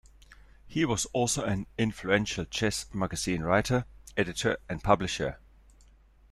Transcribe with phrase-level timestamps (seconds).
[0.65, 3.85] He was also an influential chess magazine writer,
[4.17, 5.37] editor, and publisher.